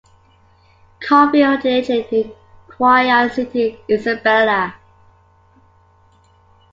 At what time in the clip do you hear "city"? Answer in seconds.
3.31-3.79